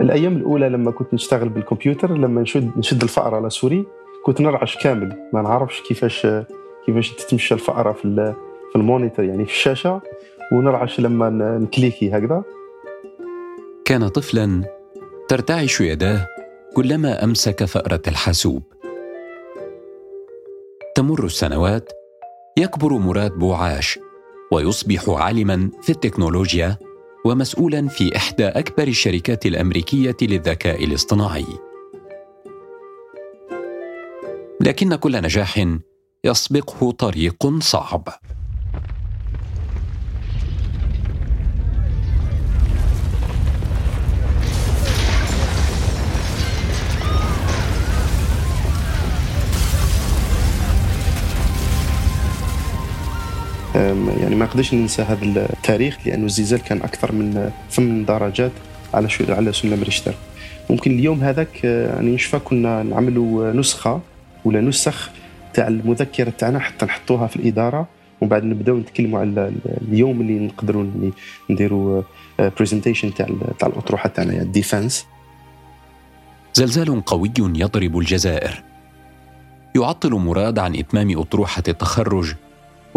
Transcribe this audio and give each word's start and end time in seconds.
الأيام 0.00 0.36
الأولى 0.36 0.68
لما 0.68 0.90
كنت 0.90 1.14
نشتغل 1.14 1.48
بالكمبيوتر 1.48 2.18
لما 2.18 2.42
نشد 2.42 2.78
نشد 2.78 3.02
الفأرة 3.02 3.36
على 3.36 3.50
souris 3.50 3.86
كنت 4.24 4.40
نرعش 4.40 4.76
كامل. 4.76 5.28
ما 5.32 5.42
نعرفش 5.42 5.80
كيفاش 5.80 6.26
كيفاش 6.86 7.12
تتمشى 7.12 7.54
الفأرة 7.54 7.92
في 7.92 8.34
في 8.72 8.76
ال 8.76 8.82
monitor 8.82 9.24
يعني 9.24 9.44
في 9.44 9.50
الشاشة 9.50 10.00
ونرعش 10.52 11.00
لما 11.00 11.30
نكليكي 11.58 12.10
هكذا. 12.10 12.42
كان 13.84 14.08
طفلا 14.08 14.64
ترتعش 15.28 15.80
يداه 15.80 16.26
كلما 16.76 17.24
أمسك 17.24 17.64
فأرة 17.64 18.02
الحاسوب. 18.08 18.62
تمر 20.94 21.24
السنوات 21.24 21.92
يكبر 22.56 22.92
مراد 22.92 23.32
بوعاش 23.32 23.98
ويصبح 24.52 25.08
عالما 25.08 25.70
في 25.82 25.90
التكنولوجيا 25.92 26.76
ومسؤولا 27.24 27.88
في 27.88 28.16
إحدى 28.16 28.46
أكبر 28.46 28.88
الشركات 28.88 29.46
الأمريكية 29.46 30.16
للذكاء 30.22 30.84
الاصطناعي. 30.84 31.46
لكن 34.60 34.94
كل 34.94 35.22
نجاح 35.22 35.78
يسبقه 36.24 36.90
طريق 36.90 37.58
صعب. 37.60 38.08
نقدرش 54.58 54.74
ننسى 54.74 55.02
هذا 55.02 55.24
التاريخ 55.24 55.98
لأنه 56.06 56.26
الزلزال 56.26 56.62
كان 56.62 56.78
أكثر 56.78 57.12
من 57.12 57.50
ثمان 57.70 58.04
درجات 58.04 58.50
على 58.94 59.08
شو 59.08 59.24
على 59.28 59.52
سلم 59.52 59.82
ريشتر. 59.82 60.14
ممكن 60.70 60.90
اليوم 60.90 61.20
هذاك 61.20 61.64
يعني 61.64 62.14
نشفى 62.14 62.38
كنا 62.38 62.82
نعملوا 62.82 63.52
نسخة 63.52 64.00
ولا 64.44 64.60
نسخ 64.60 65.10
تاع 65.54 65.68
المذكرة 65.68 66.30
تاعنا 66.30 66.58
حتى 66.58 66.86
نحطوها 66.86 67.26
في 67.26 67.36
الإدارة 67.36 67.86
ومن 68.20 68.28
بعد 68.30 68.44
نبداو 68.44 68.76
نتكلموا 68.76 69.20
على 69.20 69.52
اليوم 69.88 70.20
اللي 70.20 70.38
نقدروا 70.38 70.86
نديروا 71.50 72.02
presentation 72.38 73.14
تاع 73.14 73.26
تاع 73.58 73.68
الأطروحة 73.68 74.08
تاعنا 74.08 74.32
يعني 74.32 74.44
ال 74.44 74.52
defense 74.52 75.06
زلزال 76.54 77.04
قوي 77.04 77.32
يضرب 77.38 77.98
الجزائر. 77.98 78.62
يعطل 79.76 80.12
مراد 80.12 80.58
عن 80.58 80.76
إتمام 80.76 81.18
أطروحة 81.20 81.62
التخرج 81.68 82.34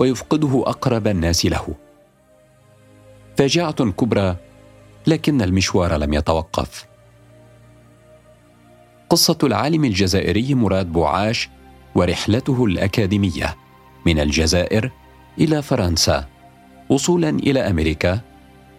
ويفقده 0.01 0.63
أقرب 0.65 1.07
الناس 1.07 1.45
له. 1.45 1.75
فاجعة 3.37 3.91
كبرى 3.91 4.35
لكن 5.07 5.41
المشوار 5.41 5.95
لم 5.95 6.13
يتوقف. 6.13 6.85
قصة 9.09 9.37
العالم 9.43 9.85
الجزائري 9.85 10.55
مراد 10.55 10.91
بوعاش 10.91 11.49
ورحلته 11.95 12.65
الأكاديمية 12.65 13.55
من 14.05 14.19
الجزائر 14.19 14.91
إلى 15.39 15.61
فرنسا 15.61 16.25
وصولا 16.89 17.29
إلى 17.29 17.59
أمريكا 17.59 18.19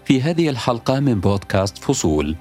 في 0.05 0.23
هذه 0.23 0.49
الحلقة 0.49 1.01
من 1.01 1.21
بودكاست 1.21 1.79
فصول. 1.79 2.37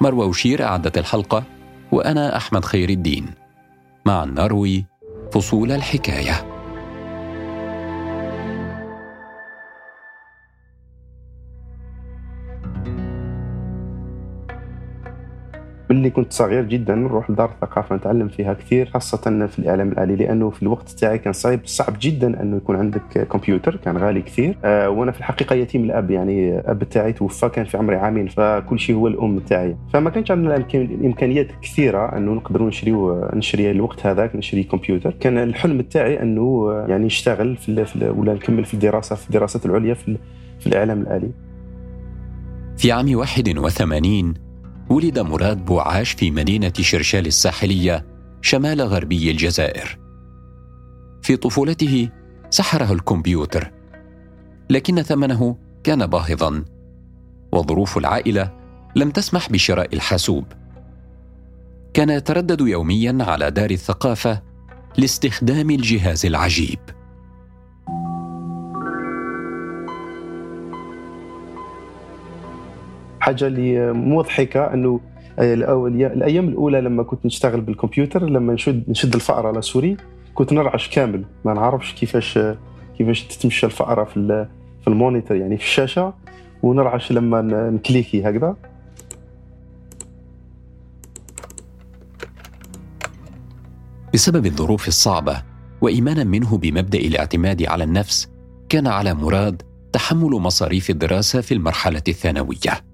مروى 0.00 0.26
وشير 0.26 0.64
أعدت 0.64 0.98
الحلقة 0.98 1.44
وأنا 1.92 2.36
أحمد 2.36 2.64
خير 2.64 2.88
الدين. 2.88 3.26
معا 4.06 4.24
نروي 4.24 4.84
فصول 5.32 5.72
الحكاية. 5.72 6.49
ملي 15.90 16.10
كنت 16.10 16.32
صغير 16.32 16.64
جدا 16.64 16.94
نروح 16.94 17.30
لدار 17.30 17.50
الثقافة 17.50 17.96
نتعلم 17.96 18.28
فيها 18.28 18.54
كثير 18.54 18.86
خاصة 18.86 19.46
في 19.46 19.58
الإعلام 19.58 19.88
الآلي 19.92 20.16
لأنه 20.16 20.50
في 20.50 20.62
الوقت 20.62 20.90
تاعي 20.90 21.18
كان 21.18 21.32
صعب 21.32 21.60
صعب 21.64 21.96
جدا 22.00 22.42
أنه 22.42 22.56
يكون 22.56 22.76
عندك 22.76 23.28
كمبيوتر 23.32 23.76
كان 23.76 23.96
غالي 23.98 24.22
كثير. 24.22 24.56
أه 24.64 24.90
وأنا 24.90 25.12
في 25.12 25.18
الحقيقة 25.18 25.54
يتيم 25.54 25.84
الأب 25.84 26.10
يعني 26.10 26.58
اب 26.58 26.84
تاعي 26.84 27.12
توفى 27.12 27.48
كان 27.48 27.64
في 27.64 27.76
عمري 27.76 27.96
عامين 27.96 28.28
فكل 28.28 28.78
شيء 28.78 28.96
هو 28.96 29.06
الأم 29.06 29.38
تاعي. 29.38 29.76
فما 29.92 30.10
كانش 30.10 30.30
عندنا 30.30 30.56
الإمكانيات 30.74 31.46
كثيرة 31.62 32.16
أنه 32.16 32.32
نقدروا 32.32 32.68
نشريو 32.68 33.30
نشري 33.34 33.70
الوقت 33.70 34.06
هذاك 34.06 34.36
نشري 34.36 34.62
كمبيوتر. 34.62 35.14
كان 35.20 35.38
الحلم 35.38 35.80
تاعي 35.80 36.22
أنه 36.22 36.72
يعني 36.88 37.04
نشتغل 37.04 37.56
في, 37.56 37.84
في 37.84 38.08
ولا 38.08 38.34
نكمل 38.34 38.64
في 38.64 38.74
الدراسة 38.74 39.16
في 39.16 39.26
الدراسات 39.26 39.66
العليا 39.66 39.94
في, 39.94 40.16
في 40.60 40.66
الإعلام 40.66 41.00
الآلي. 41.00 41.30
في 42.76 42.92
عام 42.92 43.16
81 43.16 44.49
ولد 44.90 45.18
مراد 45.18 45.64
بوعاش 45.64 46.12
في 46.12 46.30
مدينة 46.30 46.72
شرشال 46.80 47.26
الساحلية 47.26 48.06
شمال 48.42 48.82
غربي 48.82 49.30
الجزائر. 49.30 49.98
في 51.22 51.36
طفولته 51.36 52.08
سحره 52.50 52.92
الكمبيوتر، 52.92 53.72
لكن 54.70 55.02
ثمنه 55.02 55.56
كان 55.84 56.06
باهظا، 56.06 56.64
وظروف 57.52 57.98
العائلة 57.98 58.52
لم 58.96 59.10
تسمح 59.10 59.50
بشراء 59.50 59.94
الحاسوب. 59.94 60.44
كان 61.94 62.10
يتردد 62.10 62.60
يوميا 62.60 63.18
على 63.20 63.50
دار 63.50 63.70
الثقافة 63.70 64.42
لاستخدام 64.98 65.70
الجهاز 65.70 66.26
العجيب. 66.26 66.78
حاجة 73.20 73.46
اللي 73.46 73.92
مضحكة 73.92 74.74
إنه 74.74 75.00
الأيام 75.38 76.48
الأولى 76.48 76.80
لما 76.80 77.02
كنت 77.02 77.26
نشتغل 77.26 77.60
بالكمبيوتر 77.60 78.24
لما 78.30 78.52
نشد 78.52 78.90
نشد 78.90 79.14
الفأره 79.14 79.48
على 79.48 79.62
souris 79.62 79.96
كنت 80.34 80.52
نرعش 80.52 80.88
كامل. 80.88 81.24
ما 81.44 81.54
نعرفش 81.54 81.94
كيفاش 81.94 82.38
كيفاش 82.98 83.22
تتمشى 83.22 83.66
الفأره 83.66 84.04
في 84.04 84.46
في 84.82 84.88
ال 84.88 84.94
monitor 84.94 85.36
يعني 85.36 85.56
في 85.56 85.62
الشاشة 85.62 86.14
ونرعش 86.62 87.12
لما 87.12 87.42
نكليكي 87.70 88.22
هكذا. 88.22 88.56
بسبب 94.14 94.46
الظروف 94.46 94.88
الصعبة 94.88 95.42
وإيمانا 95.80 96.24
منه 96.24 96.58
بمبدأ 96.58 96.98
الاعتماد 96.98 97.62
على 97.62 97.84
النفس 97.84 98.28
كان 98.68 98.86
على 98.86 99.14
مراد 99.14 99.62
تحمل 99.92 100.30
مصاريف 100.30 100.90
الدراسة 100.90 101.40
في 101.40 101.54
المرحلة 101.54 102.02
الثانوية. 102.08 102.89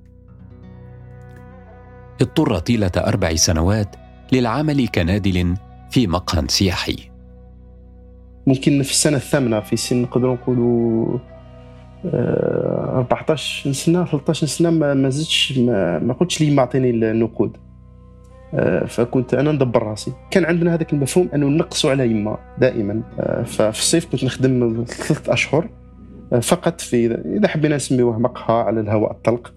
اضطر 2.21 2.59
طيلة 2.59 2.91
أربع 2.97 3.35
سنوات 3.35 3.97
للعمل 4.33 4.89
كنادل 4.89 5.55
في 5.91 6.07
مقهى 6.07 6.45
سياحي. 6.49 6.97
ممكن 8.47 8.83
في 8.83 8.91
السنة 8.91 9.17
الثامنة 9.17 9.61
في 9.61 9.77
سن 9.77 10.03
نقدروا 10.03 10.35
نقولوا 10.35 11.19
14 12.05 13.69
آه، 13.69 13.73
سنة 13.73 14.05
13 14.05 14.47
سنة 14.47 14.71
ما 14.71 15.09
زدتش 15.09 15.59
ما, 15.59 15.99
ما 15.99 16.13
قلتش 16.13 16.41
لي 16.41 16.55
معطيني 16.55 16.91
النقود. 16.91 17.57
آه، 18.55 18.85
فكنت 18.85 19.35
أنا 19.35 19.53
ندبر 19.53 19.83
راسي. 19.83 20.13
كان 20.31 20.45
عندنا 20.45 20.75
هذاك 20.75 20.93
المفهوم 20.93 21.29
أنه 21.35 21.47
نقصوا 21.47 21.91
على 21.91 22.11
يما 22.11 22.39
دائما. 22.59 23.03
آه، 23.21 23.43
ففي 23.43 23.79
الصيف 23.79 24.13
كنت 24.13 24.25
نخدم 24.25 24.85
ثلاث 24.85 25.31
أشهر 25.31 25.69
فقط 26.43 26.81
في 26.81 27.07
إذا 27.37 27.49
حبينا 27.49 27.77
نسميوه 27.77 28.19
مقهى 28.19 28.57
على 28.57 28.81
الهواء 28.81 29.11
الطلق. 29.11 29.55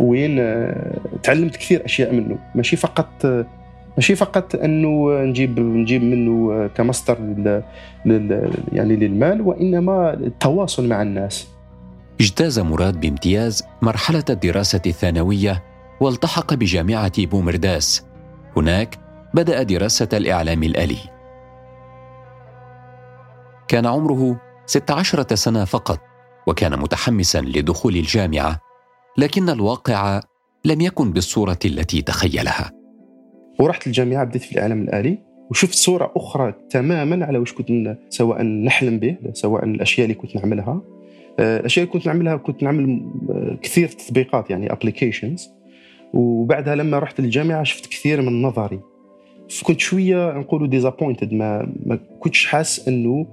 وين 0.00 0.38
آه، 0.40 1.00
تعلمت 1.22 1.56
كثير 1.56 1.84
أشياء 1.84 2.12
منه. 2.12 2.38
ماشي 2.54 2.76
فقط 2.76 3.24
آه، 3.24 3.46
ماشي 3.96 4.16
فقط 4.16 4.54
أنه 4.54 5.22
نجيب 5.22 5.60
نجيب 5.60 6.02
منه 6.02 6.52
آه، 6.52 6.66
كمصدر 6.66 7.18
يعني 8.72 8.96
للمال 8.96 9.40
وإنما 9.40 10.14
التواصل 10.14 10.88
مع 10.88 11.02
الناس. 11.02 11.48
اجتاز 12.20 12.58
مراد 12.58 13.00
بامتياز 13.00 13.62
مرحلة 13.82 14.24
الدراسة 14.30 14.82
الثانوية 14.86 15.62
والتحق 16.00 16.54
بجامعة 16.54 17.26
بومرداس. 17.26 18.04
هناك 18.56 18.98
بدأ 19.34 19.62
دراسة 19.62 20.08
الإعلام 20.12 20.62
الآلي. 20.62 20.98
كان 23.68 23.86
عمره 23.86 24.40
16 24.66 25.34
سنة 25.34 25.64
فقط 25.64 26.00
وكان 26.46 26.78
متحمسا 26.78 27.40
لدخول 27.40 27.96
الجامعة. 27.96 28.65
لكن 29.18 29.48
الواقع 29.48 30.20
لم 30.64 30.80
يكن 30.80 31.12
بالصورة 31.12 31.58
التي 31.64 32.02
تخيلها. 32.02 32.72
ورحت 33.60 33.86
الجامعة 33.86 34.24
بديت 34.24 34.42
في 34.42 34.52
الإعلام 34.52 34.82
الآلي 34.82 35.18
وشفت 35.50 35.74
صورة 35.74 36.12
أخرى 36.16 36.54
تماما 36.70 37.26
على 37.26 37.38
وش 37.38 37.52
كنت 37.52 37.98
سواء 38.08 38.42
نحلم 38.42 38.98
به 38.98 39.16
سواء 39.32 39.64
الأشياء 39.64 40.04
اللي 40.04 40.14
كنت 40.14 40.36
نعملها. 40.36 40.80
آه، 41.38 41.60
الأشياء 41.60 41.84
اللي 41.84 41.92
كنت 41.92 42.06
نعملها 42.06 42.36
كنت 42.36 42.62
نعمل 42.62 43.00
آه، 43.30 43.58
كثير 43.62 43.88
تطبيقات 43.88 44.50
يعني 44.50 44.72
ابلكيشنز 44.72 45.48
وبعدها 46.14 46.74
لما 46.74 46.98
رحت 46.98 47.20
الجامعة 47.20 47.62
شفت 47.62 47.86
كثير 47.86 48.22
من 48.22 48.42
نظري. 48.42 48.80
كنت 49.62 49.80
شوية 49.80 50.38
نقولوا 50.38 50.66
ديزابوينتد 50.66 51.32
ما, 51.32 51.72
ما 51.86 51.98
كنتش 52.20 52.46
حاس 52.46 52.88
أنه 52.88 53.26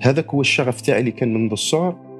هذاك 0.00 0.26
هو 0.26 0.40
الشغف 0.40 0.80
تاعي 0.80 1.00
اللي 1.00 1.10
كان 1.10 1.34
منذ 1.34 1.52
الصغر. 1.52 2.11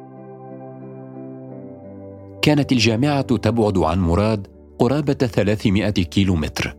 كانت 2.43 2.73
الجامعة 2.73 3.23
تبعد 3.23 3.79
عن 3.79 3.99
مراد 3.99 4.47
قرابة 4.79 5.13
300 5.13 5.91
كيلو 5.91 6.37
متر 6.37 6.77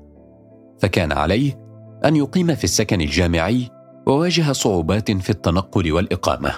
فكان 0.79 1.11
عليه 1.11 1.63
أن 2.05 2.15
يقيم 2.15 2.55
في 2.55 2.63
السكن 2.63 3.01
الجامعي 3.01 3.69
وواجه 4.07 4.51
صعوبات 4.51 5.11
في 5.11 5.29
التنقل 5.29 5.91
والإقامة. 5.91 6.51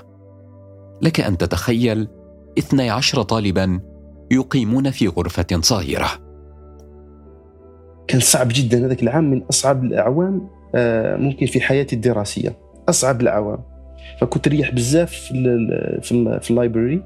لك 1.02 1.20
أن 1.20 1.38
تتخيل 1.38 2.08
12 2.60 3.22
طالبا 3.22 3.80
يقيمون 4.32 4.92
في 4.92 5.08
غرفة 5.08 5.48
صغيرة. 5.62 6.10
كان 8.08 8.20
صعب 8.20 8.48
جدا. 8.52 8.86
هذاك 8.86 9.04
العام 9.04 9.32
من 9.32 9.44
أصعب 9.44 9.84
الأعوام 9.84 10.48
آه، 10.76 11.18
ممكن 11.18 11.46
في 11.46 11.62
حياتي 11.62 11.96
الدراسية. 11.96 12.58
أصعب 12.90 13.22
الأعوام. 13.22 13.60
فكنت 14.22 14.48
ريح 14.48 14.74
بزاف 14.74 15.12
في 16.02 16.50
اللايبرري 16.50 17.04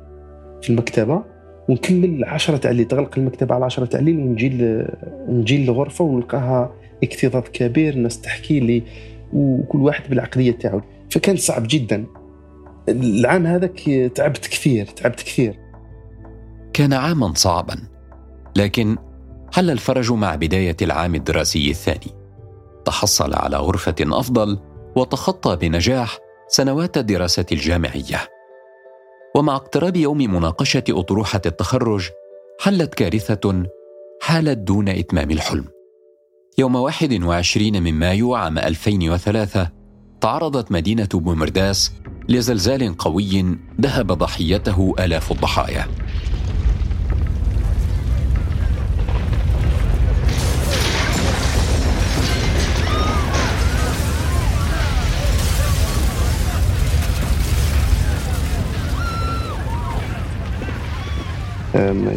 في 0.61 0.69
المكتبة. 0.69 1.23
ونكمل 1.69 2.23
10 2.25 2.57
تاع 2.57 2.71
الليل 2.71 2.85
تغلق 2.85 3.17
المكتبة 3.17 3.55
على 3.55 3.65
10 3.65 3.85
تاع 3.85 3.99
الليل 3.99 4.19
ونجي 4.19 4.49
نجي 5.27 5.65
للغرفة 5.65 6.05
ونلقاها 6.05 6.73
اكتظاظ 7.03 7.43
كبير 7.43 7.93
الناس 7.93 8.21
تحكي 8.21 8.59
لي 8.59 8.83
وكل 9.33 9.77
واحد 9.81 10.09
بالعقلية 10.09 10.51
تاعو. 10.51 10.81
فكان 11.09 11.35
صعب 11.35 11.63
جدا. 11.67 12.05
العام 12.89 13.45
هذاك 13.45 13.79
تعبت 14.15 14.47
كثير 14.47 14.85
تعبت 14.85 15.21
كثير. 15.21 15.59
كان 16.73 16.93
عاما 16.93 17.33
صعبا 17.33 17.75
لكن 18.55 18.97
حل 19.53 19.71
الفرج 19.71 20.11
مع 20.11 20.35
بداية 20.35 20.77
العام 20.81 21.15
الدراسي 21.15 21.69
الثاني. 21.69 22.11
تحصل 22.85 23.33
على 23.33 23.57
غرفة 23.57 23.95
أفضل 24.01 24.59
وتخطى 24.95 25.55
بنجاح 25.55 26.17
سنوات 26.47 26.97
الدراسة 26.97 27.45
الجامعية. 27.51 28.38
ومع 29.35 29.55
اقتراب 29.55 29.95
يوم 29.95 30.17
مناقشة 30.17 30.83
أطروحة 30.89 31.41
التخرج 31.45 32.09
حلت 32.59 32.95
كارثة 32.95 33.63
حالت 34.21 34.57
دون 34.57 34.89
إتمام 34.89 35.31
الحلم. 35.31 35.65
يوم 36.57 36.75
21 36.75 37.83
من 37.83 37.93
مايو 37.93 38.35
عام 38.35 38.59
2003 38.59 39.69
تعرضت 40.21 40.71
مدينة 40.71 41.09
بومرداس 41.13 41.91
لزلزال 42.29 42.97
قوي 42.97 43.57
ذهب 43.81 44.11
ضحيته 44.11 44.95
آلاف 44.99 45.31
الضحايا. 45.31 45.87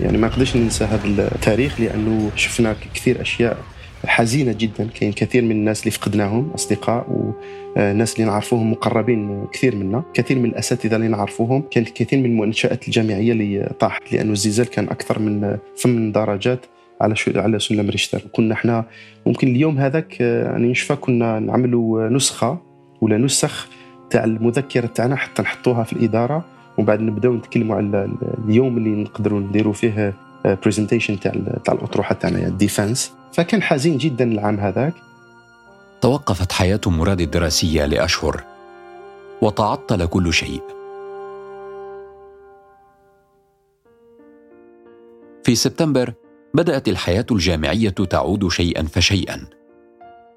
يعني 0.02 0.18
ما 0.18 0.28
نقدرش 0.28 0.56
ننسى 0.56 0.84
هذا 0.84 1.06
التاريخ 1.06 1.80
لأنه 1.80 2.30
شفنا 2.36 2.76
كثير 2.94 3.20
أشياء 3.20 3.56
حزينة 4.06 4.52
جدا. 4.52 4.88
كاين 4.94 5.12
كثير 5.12 5.42
من 5.42 5.50
الناس 5.50 5.80
اللي 5.80 5.90
فقدناهم 5.90 6.50
أصدقاء 6.50 7.32
وناس 7.76 8.14
اللي 8.14 8.26
نعرفوهم 8.26 8.72
مقربين 8.72 9.46
كثير 9.52 9.76
منا. 9.76 10.02
كثير 10.14 10.38
من 10.38 10.44
الأساتذة 10.44 10.96
اللي 10.96 11.08
نعرفوهم 11.08 11.62
كانت 11.70 11.88
كثير 11.88 12.18
من 12.18 12.26
المنشات 12.26 12.86
الجامعية 12.86 13.32
اللي 13.32 13.72
طاحت 13.80 14.12
لأنه 14.12 14.32
الزلزال 14.32 14.66
كان 14.66 14.88
أكثر 14.88 15.18
من 15.18 15.58
ثمان 15.78 16.12
درجات 16.12 16.66
على 17.00 17.16
شو 17.16 17.30
على 17.36 17.58
سلم 17.58 17.90
ريشتر. 17.90 18.22
كنا 18.32 18.54
إحنا 18.54 18.84
ممكن 19.26 19.48
اليوم 19.48 19.78
هذاك 19.78 20.20
يعني 20.20 20.70
نشفى 20.70 20.96
كنا 20.96 21.38
نعملوا 21.38 22.08
نسخة 22.08 22.58
ولا 23.00 23.18
نسخ 23.18 23.68
تاع 24.10 24.24
المذكرة 24.24 24.86
تاعنا 24.86 25.16
حتى 25.16 25.42
نحطوها 25.42 25.84
في 25.84 25.92
الإدارة. 25.92 26.44
ومن 26.78 26.86
بعد 26.86 27.00
نبداو 27.00 27.34
نتكلموا 27.34 27.76
على 27.76 28.08
اليوم 28.48 28.76
اللي 28.76 28.90
نقدروا 28.90 29.40
نديروا 29.40 29.72
فيه 29.72 30.14
presentation 30.44 31.20
تاع 31.20 31.32
تاع 31.64 31.74
الأطروحة 31.74 32.14
تاعنا 32.14 32.46
ال 32.46 32.54
defense 32.54 33.12
فكان 33.32 33.62
حزين 33.62 33.96
جدا 33.98 34.32
العام 34.32 34.60
هذاك. 34.60 34.94
توقفت 36.00 36.52
حياة 36.52 36.80
مراد 36.86 37.20
الدراسية 37.20 37.86
لأشهر 37.86 38.44
وتعطل 39.42 40.06
كل 40.06 40.32
شيء. 40.32 40.62
في 45.44 45.54
سبتمبر 45.54 46.12
بدأت 46.54 46.88
الحياة 46.88 47.26
الجامعية 47.30 47.90
تعود 47.90 48.48
شيئا 48.48 48.82
فشيئا 48.82 49.44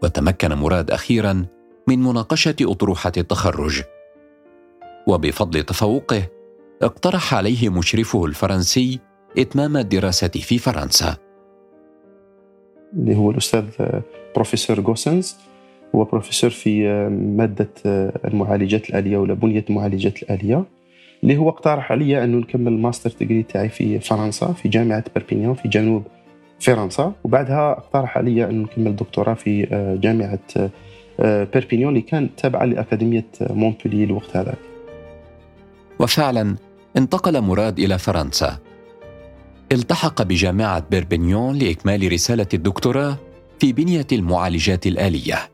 وتمكن 0.03 0.53
مراد 0.53 0.91
أخيرا 0.91 1.45
من 1.87 2.03
مناقشة 2.03 2.55
أطروحة 2.61 3.11
التخرج. 3.17 3.83
وبفضل 5.07 5.63
تفوقه 5.63 6.27
اقترح 6.81 7.33
عليه 7.33 7.69
مشرفه 7.69 8.25
الفرنسي 8.25 8.99
إتمام 9.37 9.77
الدراسة 9.77 10.27
في 10.27 10.57
فرنسا. 10.57 11.17
اللي 12.93 13.15
هو 13.15 13.31
الأستاذ 13.31 13.65
بروفيسور 14.35 14.79
جوسنز 14.79 15.35
هو 15.95 16.03
بروفيسور 16.03 16.49
في 16.49 16.87
مادة 17.37 17.69
المعالجات 18.25 18.89
الآلية 18.89 19.17
ولا 19.17 19.33
بنية 19.33 19.65
المعالجات 19.69 20.23
الآلية. 20.23 20.63
اللي 21.23 21.37
هو 21.37 21.49
اقترح 21.49 21.91
علي 21.91 22.23
انه 22.23 22.37
نكمل 22.37 22.67
ال 22.67 22.73
master 22.73 23.11
degree 23.19 23.43
تاعي 23.43 23.69
في 23.69 23.99
فرنسا 23.99 24.53
في 24.53 24.69
جامعة 24.69 25.03
بربينيون 25.15 25.53
في 25.53 25.67
جنوب 25.67 26.03
فرنسا. 26.59 27.13
وبعدها 27.23 27.71
اقترح 27.71 28.17
علي 28.17 28.45
انه 28.45 28.63
نكمل 28.63 28.95
دكتوراه 28.95 29.33
في 29.33 29.65
جامعة 30.01 30.39
بربينيون 31.55 31.89
اللي 31.89 32.01
كانت 32.01 32.39
تابعة 32.39 32.65
لأكاديمية 32.65 33.25
مونبيليي 33.41 34.03
الوقت 34.03 34.37
هذاك. 34.37 34.57
وفعلا 35.99 36.55
انتقل 36.97 37.41
مراد 37.41 37.79
إلى 37.79 37.97
فرنسا. 37.97 38.57
التحق 39.71 40.21
بجامعة 40.21 40.85
بيربنيون 40.91 41.57
لإكمال 41.57 42.11
رسالة 42.11 42.47
الدكتوراه 42.53 43.17
في 43.59 43.73
بنية 43.73 44.07
المعالجات 44.11 44.87
الآلية 44.87 45.49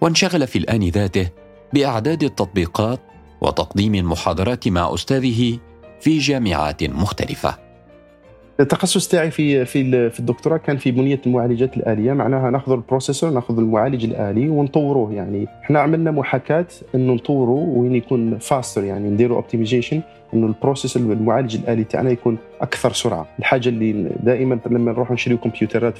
وانشغل 0.00 0.46
في 0.46 0.58
الآن 0.58 0.88
ذاته 0.88 1.28
بأعداد 1.72 2.22
التطبيقات 2.22 3.00
وتقديم 3.40 3.94
المحاضرات 3.94 4.68
مع 4.68 4.94
أستاذه 4.94 5.58
في 6.00 6.18
جامعات 6.18 6.84
مختلفة. 6.84 7.67
التخصص 8.60 9.08
تاعي 9.08 9.30
في 9.30 9.64
في 9.64 10.10
في 10.10 10.20
الدكتوراه 10.20 10.56
كان 10.56 10.76
في 10.76 10.90
بنية 10.90 11.20
المعالجات 11.26 11.76
الآلية. 11.76 12.12
معناها 12.12 12.50
ناخذ 12.50 12.72
ال 12.72 12.78
processor 12.78 13.30
ناخذ 13.30 13.58
المعالج 13.58 14.04
الآلي 14.04 14.48
ونطوروه. 14.48 15.12
يعني 15.12 15.46
إحنا 15.62 15.80
عملنا 15.80 16.10
محاكاة 16.10 16.66
إنه 16.94 17.12
نطوروه 17.12 17.68
وين 17.78 17.94
يكون 17.94 18.38
faster 18.38 18.84
يعني 18.84 19.10
نديروا 19.10 19.36
optimization 19.36 20.00
إنه 20.34 20.46
ال 20.46 20.52
process 20.52 20.96
المعالج 20.96 21.56
الآلي 21.56 21.84
تاعنا 21.84 22.10
يكون 22.10 22.38
أكثر 22.60 22.92
سرعة. 22.92 23.26
الحاجة 23.38 23.68
اللي 23.68 24.10
دائما 24.22 24.58
لما 24.66 24.92
نروح 24.92 25.10
نشري 25.10 25.36
كمبيوترات 25.36 25.98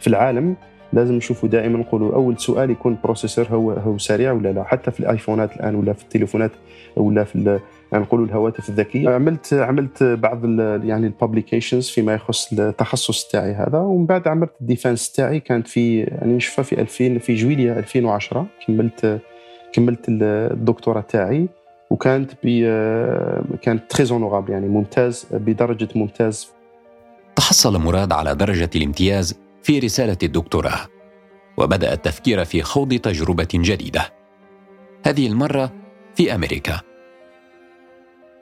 في 0.00 0.06
العالم 0.06 0.56
لازم 0.92 1.14
نشوفوا 1.14 1.48
دائما 1.48 1.78
نقولوا 1.78 2.14
أول 2.14 2.38
سؤال 2.38 2.70
يكون 2.70 2.92
ال 2.92 2.97
processor 2.97 3.46
هو 3.50 3.70
هو 3.70 3.98
سريع 3.98 4.32
ولا 4.32 4.52
لا؟ 4.52 4.64
حتى 4.64 4.90
في 4.90 5.00
الآيفونات 5.00 5.56
الآن 5.56 5.74
ولا 5.74 5.92
في 5.92 6.02
التليفونات 6.02 6.50
ولا 6.96 7.24
في 7.24 7.58
نقولوا 7.98 8.26
الهواتف 8.26 8.68
الذكية. 8.68 9.10
عملت 9.10 9.54
عملت 9.54 10.02
بعض 10.02 10.44
يعني 10.84 11.06
ال 11.06 11.12
publications 11.12 11.88
فيما 11.88 12.14
يخص 12.14 12.52
التخصص 12.52 13.28
تاعي 13.28 13.52
هذا 13.52 13.78
ومن 13.78 14.06
بعد 14.06 14.28
عملت 14.28 14.52
ال 14.60 14.67
defense 14.67 15.12
تاعي. 15.12 15.40
كانت 15.40 15.68
في 15.68 16.00
يعني 16.00 16.32
نشفى 16.32 16.62
في 16.62 16.80
2000 16.80 17.18
في 17.18 17.34
جويلية 17.34 17.78
2010 17.78 18.46
كملت 18.66 19.20
كملت 19.72 20.04
الدكتوراه 20.08 21.00
تاعي. 21.00 21.48
وكانت 21.90 22.32
كانت 23.62 23.90
تري 23.90 24.30
يعني 24.48 24.68
ممتاز 24.68 25.26
بدرجة 25.32 25.88
ممتاز. 25.94 26.48
تحصل 27.36 27.78
مراد 27.78 28.12
على 28.12 28.34
درجة 28.34 28.70
الامتياز 28.76 29.40
في 29.62 29.78
رسالة 29.78 30.16
الدكتوراه 30.22 30.80
وبدأ 31.56 31.92
التفكير 31.92 32.44
في 32.44 32.62
خوض 32.62 32.94
تجربة 32.94 33.48
جديدة. 33.54 34.02
هذه 35.06 35.26
المرة 35.26 35.72
في 36.14 36.34
أمريكا. 36.34 36.80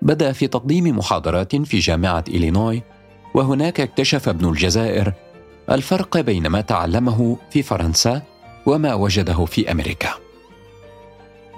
بدا 0.02 0.32
في 0.32 0.46
تقديم 0.46 0.98
محاضرات 0.98 1.56
في 1.56 1.78
جامعة 1.78 2.24
إلينوي 2.28 2.82
وهناك 3.34 3.80
اكتشف 3.80 4.28
ابن 4.28 4.48
الجزائر 4.48 5.12
الفرق 5.70 6.20
بين 6.20 6.46
ما 6.46 6.60
تعلمه 6.60 7.36
في 7.50 7.62
فرنسا 7.62 8.22
وما 8.66 8.94
وجده 8.94 9.44
في 9.44 9.72
أمريكا. 9.72 10.08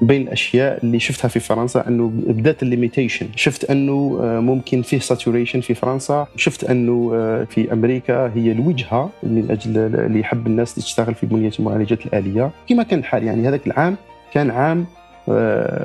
بين 0.02 0.22
الأشياء 0.22 0.84
اللي 0.84 1.00
شفتها 1.00 1.28
في 1.28 1.40
فرنسا 1.40 1.88
أنه 1.88 2.12
بدأت 2.14 2.62
ال 2.62 2.68
limitation. 2.68 3.28
شفت 3.36 3.70
أنه 3.70 4.18
آه، 4.22 4.40
ممكن 4.40 4.82
فيه 4.82 4.98
saturation 4.98 5.60
في 5.60 5.74
فرنسا. 5.74 6.26
شفت 6.36 6.64
أنه 6.64 7.12
آه، 7.14 7.44
في 7.44 7.72
أمريكا 7.72 8.32
هي 8.34 8.52
الوجهة 8.52 9.10
من 9.22 9.50
أجل 9.50 9.78
اللي 9.78 10.20
يحب 10.20 10.46
الناس 10.46 10.74
تشتغل 10.74 11.14
في 11.14 11.26
بنية 11.26 11.52
المعالجات 11.58 12.06
الآلية. 12.06 12.50
كما 12.68 12.82
كان 12.82 12.98
الحال 12.98 13.24
يعني 13.24 13.48
هذاك 13.48 13.66
العام 13.66 13.96
كان 14.32 14.50
عام 14.50 14.80
آه، 14.80 14.99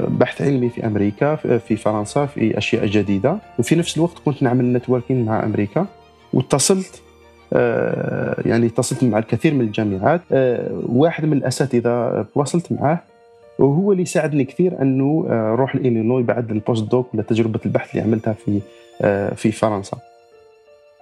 بحث 0.07 0.41
علمي 0.41 0.69
في 0.69 0.87
أمريكا 0.87 1.35
في 1.35 1.75
فرنسا 1.75 2.25
في 2.25 2.57
أشياء 2.57 2.85
جديدة. 2.85 3.37
وفي 3.59 3.75
نفس 3.75 3.97
الوقت 3.97 4.19
كنت 4.25 4.43
نعمل 4.43 4.73
networking 4.73 5.27
مع 5.27 5.43
أمريكا. 5.43 5.85
واتصلت 6.33 7.01
يعني 8.45 8.65
اتصلت 8.65 9.03
مع 9.03 9.17
الكثير 9.17 9.53
من 9.53 9.61
الجامعات. 9.61 10.21
واحد 10.87 11.25
من 11.25 11.37
الأساتذة 11.37 12.25
تواصلت 12.33 12.71
معه 12.71 13.03
وهو 13.59 13.91
اللي 13.91 14.05
ساعدني 14.05 14.43
كثير 14.43 14.81
أنه 14.81 15.25
أروح 15.29 15.75
لإلينوي 15.75 16.23
بعد 16.23 16.51
البوست 16.51 16.83
دوك 16.83 17.13
ولا 17.13 17.23
تجربة 17.23 17.59
البحث 17.65 17.91
اللي 17.91 18.03
عملتها 18.03 18.33
في 18.33 18.61
آه، 19.01 19.33
في 19.33 19.51
فرنسا. 19.51 19.97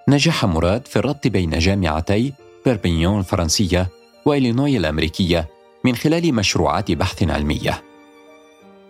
نجح 0.07 0.45
مراد 0.45 0.87
في 0.87 0.95
الربط 0.95 1.27
بين 1.27 1.49
جامعتي 1.49 2.33
بيربينيون 2.65 3.19
الفرنسية 3.19 3.87
وإلينوي 4.25 4.77
الأمريكية 4.77 5.47
من 5.85 5.95
خلال 5.95 6.35
مشروعات 6.35 6.91
بحث 6.91 7.23
علمية. 7.23 7.81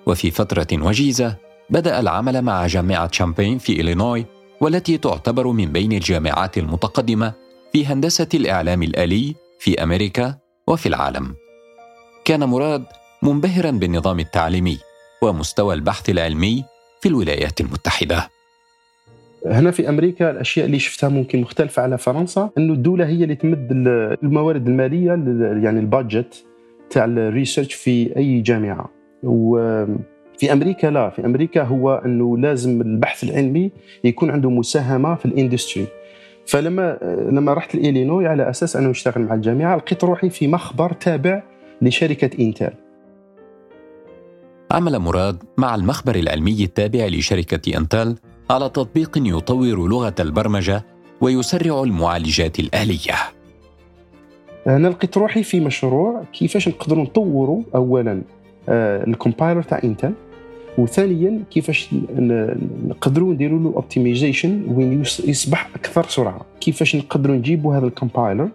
وفي 0.06 0.32
فترة 0.32 0.68
وجيزة 0.74 1.36
بدأ 1.70 2.00
العمل 2.00 2.42
مع 2.42 2.68
جامعة 2.68 3.12
شامبين 3.12 3.58
في 3.58 3.82
إلينوي 3.82 4.26
والتي 4.62 4.98
تعتبر 4.98 5.48
من 5.48 5.72
بين 5.72 5.92
الجامعات 5.92 6.58
المتقدمة 6.58 7.34
في 7.74 7.86
هندسة 7.86 8.28
الإعلام 8.34 8.84
الآلي 8.84 9.36
في 9.60 9.84
أمريكا 9.84 10.36
وفي 10.68 10.86
العالم. 10.86 11.36
كان 12.26 12.44
مراد 12.44 12.86
منبهرا 13.24 13.72
بالنظام 13.72 14.20
التعليمي 14.20 14.78
ومستوى 15.22 15.76
البحث 15.76 16.10
العلمي 16.10 16.64
في 17.02 17.10
الولايات 17.10 17.62
المتحدة. 17.62 18.30
هنا 19.46 19.72
في 19.72 19.90
أمريكا 19.90 20.32
الأشياء 20.32 20.66
اللي 20.66 20.80
شفتها 20.80 21.10
ممكن 21.10 21.42
مختلفة 21.42 21.82
على 21.82 21.98
فرنسا 21.98 22.50
إنه 22.58 22.74
الدولة 22.74 23.06
هي 23.06 23.24
اللي 23.24 23.36
تمد 23.36 23.68
الموارد 24.24 24.68
المالية 24.68 25.08
يعني 25.64 25.80
البادجت 25.80 26.46
تاع 26.90 27.06
ال 27.06 27.13
research 27.13 27.74
في 27.74 28.18
أي 28.18 28.42
جامعة 28.42 29.03
وفي 29.24 30.54
أمريكا 30.54 30.88
لا 30.88 31.10
في 31.10 31.26
أمريكا 31.26 31.64
هو 31.64 32.02
إنه 32.06 32.38
لازم 32.38 32.82
البحث 32.82 33.24
العلمي 33.24 33.72
يكون 34.04 34.32
عنده 34.32 34.50
مساهمة 34.50 35.16
في 35.16 35.26
ال 35.26 35.32
industry. 35.32 35.88
فلما 36.46 36.98
لما 37.32 37.54
رحت 37.54 37.76
لإلينوي 37.76 38.28
على 38.28 38.50
أساس 38.50 38.76
أنه 38.76 38.92
اشتغل 38.92 39.22
مع 39.22 39.36
الجامعة 39.36 39.76
لقيت 39.76 40.04
روحي 40.04 40.30
في 40.30 40.48
مخبر 40.48 40.94
تابع 40.94 41.44
لشركة 41.82 42.44
إنتل. 42.44 42.72
عمل 44.72 45.00
مراد 45.00 45.44
مع 45.58 45.76
المخبر 45.76 46.16
العلمي 46.16 46.64
التابع 46.64 47.06
لشركة 47.06 47.78
إنتل 47.78 48.16
على 48.50 48.70
تطبيق 48.70 49.18
يطور 49.18 49.88
لغة 49.90 50.16
البرمجة 50.20 50.84
ويسرع 51.22 51.84
المعالجات 51.84 52.60
الآلية. 52.60 53.14
أنا 54.68 54.88
لقيت 54.88 55.18
روحي 55.18 55.44
في 55.44 55.60
مشروع 55.60 56.24
كيفاش 56.34 56.68
نقدروا 56.68 57.04
نطوروا 57.04 57.62
اولا 57.76 58.22
ال 58.70 58.80
compiler 58.80 59.62
تاع 59.62 59.80
انتل. 59.84 60.14
وثانيا 60.78 61.44
كيفاش 61.52 61.90
نقدروا 62.88 63.34
نديروا 63.34 63.60
له 63.60 63.74
optimization 63.76 64.64
وين 64.68 65.02
يصبح 65.02 65.70
أكثر 65.76 66.04
سرعة. 66.04 66.42
كيفاش 66.62 66.96
نقدروا 66.96 67.36
نجيبوا 67.36 67.78
هذا 67.78 67.86
ال 67.86 67.93
compiler 67.93 68.50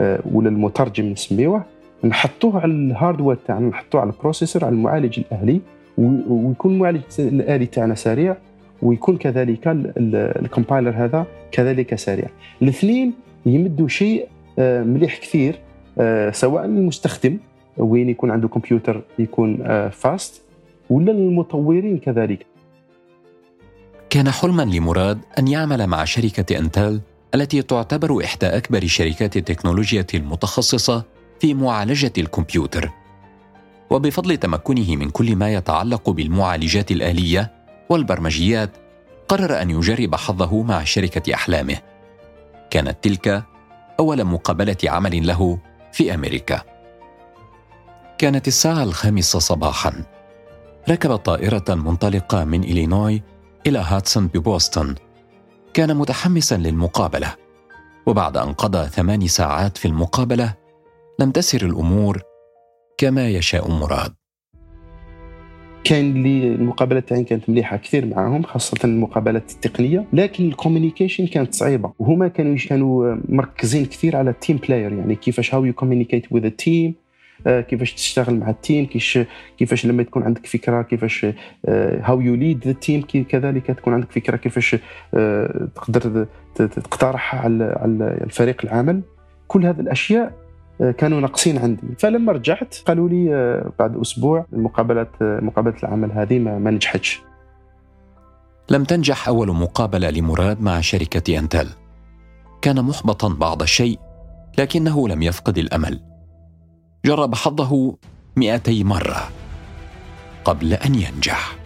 آه، 0.00 0.20
ولا 0.32 0.48
المترجم 0.48 1.04
نسميوه 1.04 1.64
نحطوه 2.04 2.60
على 2.60 2.72
ال 2.72 2.79
hardware 2.79 3.36
تاعنا 3.46 3.68
نحطوه 3.68 4.00
على 4.00 4.10
ال 4.10 4.15
processor 4.15 4.64
على 4.64 4.74
المعالج 4.74 5.18
الآلي 5.18 5.60
ويكون 5.98 6.74
المعالج 6.74 7.00
الآلي 7.18 7.66
تاعنا 7.66 7.94
سريع 7.94 8.36
ويكون 8.82 9.16
كذلك 9.16 9.60
ال 9.96 10.06
compiler 10.06 10.90
هذا 10.90 11.26
كذلك 11.52 11.94
سريع. 11.94 12.28
الاثنين 12.62 13.12
يمدوا 13.46 13.88
شيء 13.88 14.26
آه، 14.58 14.82
مليح 14.82 15.18
كثير 15.18 15.58
آه، 15.98 16.30
سواء 16.30 16.64
المستخدم 16.64 17.38
وين 17.76 18.08
يكون 18.08 18.30
عنده 18.30 18.48
كمبيوتر 18.48 19.02
يكون 19.18 19.58
فاست 19.90 20.42
ولا 20.90 21.12
المطورين 21.12 21.98
كذلك. 21.98 22.46
كان 24.10 24.30
حلما 24.30 24.62
لمراد 24.62 25.18
أن 25.38 25.48
يعمل 25.48 25.86
مع 25.86 26.04
شركة 26.04 26.58
أنتل 26.58 27.00
التي 27.34 27.62
تعتبر 27.62 28.24
إحدى 28.24 28.46
أكبر 28.46 28.86
شركات 28.86 29.36
التكنولوجيا 29.36 30.06
المتخصصة 30.14 31.04
في 31.40 31.54
معالجة 31.54 32.12
الكمبيوتر. 32.18 32.90
وبفضل 33.90 34.36
تمكنه 34.36 34.96
من 34.96 35.10
كل 35.10 35.36
ما 35.36 35.54
يتعلق 35.54 36.10
بالمعالجات 36.10 36.90
الآلية 36.90 37.52
والبرمجيات 37.88 38.70
قرر 39.28 39.62
أن 39.62 39.70
يجرب 39.70 40.14
حظه 40.14 40.62
مع 40.62 40.84
شركة 40.84 41.34
أحلامه. 41.34 41.76
كانت 42.70 42.96
تلك 43.02 43.42
أول 44.00 44.24
مقابلة 44.24 44.76
عمل 44.84 45.26
له 45.26 45.58
في 45.92 46.14
أمريكا. 46.14 46.62
كانت 48.20 48.48
الساعة 48.48 48.82
الخامسة 48.82 49.38
صباحاً. 49.38 49.92
ركب 50.88 51.16
طائرة 51.16 51.64
منطلقة 51.68 52.44
من 52.44 52.64
إلينوي 52.64 53.22
إلى 53.66 53.78
هاتسون 53.78 54.26
ببوسطن. 54.26 54.94
كان 55.74 55.96
متحمسا 55.96 56.54
للمقابلة. 56.54 57.34
وبعد 58.06 58.36
أن 58.36 58.52
قضى 58.52 58.88
ثمان 58.88 59.26
ساعات 59.26 59.76
في 59.78 59.88
المقابلة 59.88 60.54
لم 61.18 61.30
تسر 61.30 61.66
الأمور 61.66 62.22
كما 62.98 63.28
يشاء 63.28 63.70
مراد. 63.70 64.12
كان 65.84 66.22
لي 66.22 66.54
المقابلات 66.54 67.08
تاعي 67.08 67.24
كانت 67.24 67.50
مليحة 67.50 67.76
كثير 67.76 68.06
معاهم 68.06 68.42
خاصة 68.42 68.78
المقابلات 68.84 69.50
التقنية. 69.50 70.04
لكن 70.12 70.48
ال 70.48 70.54
communication 70.54 71.26
كانت 71.26 71.54
صعيبة. 71.54 71.92
وهما 71.98 72.28
كانوا 72.28 72.56
كانوا 72.68 73.16
مركزين 73.28 73.86
كثير 73.86 74.16
على 74.16 74.30
ال 74.30 74.35
team 74.35 74.56
player 74.56 74.92
يعني 74.92 75.14
كيفاش 75.14 75.54
how 75.54 75.64
you 75.64 75.72
communicate 75.72 76.32
with 76.32 76.50
team 76.50 76.94
كيفاش 77.46 77.94
تشتغل 77.94 78.34
مع 78.38 78.50
ال 78.50 78.57
team 78.57 78.86
كيفاش 79.58 79.86
لما 79.86 80.02
تكون 80.02 80.22
عندك 80.22 80.46
فكرة 80.46 80.82
كيفاش 80.82 81.26
how 82.02 82.20
you 82.20 82.34
lead 82.34 82.66
ال 82.66 82.73
team 82.73 83.02
كذلك 83.02 83.66
تكون 83.66 83.94
عندك 83.94 84.12
فكرة 84.12 84.36
كيفاش 84.36 84.76
آه، 85.14 85.68
تقدر 85.74 86.26
تقترحها 86.54 87.40
على 87.40 88.18
الفريق 88.24 88.60
العمل. 88.64 89.02
كل 89.48 89.66
هذه 89.66 89.80
الأشياء 89.80 90.32
آه، 90.80 90.90
كانوا 90.90 91.20
ناقصين 91.20 91.58
عندي. 91.58 91.82
فلما 91.98 92.32
رجعت 92.32 92.76
قالوا 92.86 93.08
لي 93.08 93.62
بعد 93.78 93.96
أسبوع 93.96 94.46
المقابلات 94.52 95.10
مقابلة 95.20 95.74
العمل 95.82 96.12
هذه 96.12 96.38
ما 96.38 96.70
نجحتش. 96.70 97.22
لم 98.70 98.84
تنجح 98.84 99.28
أول 99.28 99.48
مقابلة 99.48 100.10
لمراد 100.10 100.60
مع 100.60 100.80
شركة 100.80 101.38
أنتل. 101.38 101.68
كان 102.62 102.84
محبطا 102.84 103.28
بعض 103.28 103.62
الشيء 103.62 103.98
لكنه 104.58 105.08
لم 105.08 105.22
يفقد 105.22 105.58
الأمل. 105.58 106.09
جرب 107.04 107.34
حظه 107.34 107.96
مئتي 108.36 108.84
مرة 108.84 109.28
قبل 110.44 110.72
أن 110.72 110.94
ينجح. 110.94 111.56